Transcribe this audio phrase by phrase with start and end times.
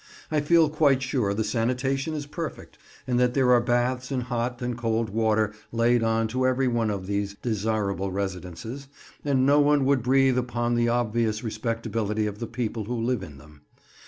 [0.31, 4.59] I feel quite sure the sanitation is perfect and that there are baths and hot
[4.59, 8.87] and cold water laid on to every one of these "desirable residences";
[9.23, 13.37] and no one would breathe upon the obvious respectability of the people who live in
[13.37, 13.61] them.